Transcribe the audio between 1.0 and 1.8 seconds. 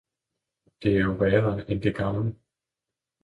jo værre,